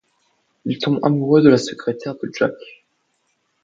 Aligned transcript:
Il 0.65 0.79
tombe 0.79 0.97
amoureux 1.03 1.43
de 1.43 1.49
la 1.49 1.59
secrétaire 1.59 2.15
de 2.15 2.31
Jack. 2.33 2.55